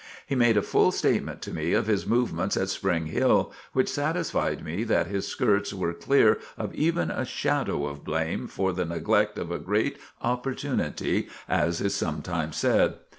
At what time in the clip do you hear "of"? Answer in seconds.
1.73-1.85, 6.57-6.73, 7.85-8.03, 9.37-9.51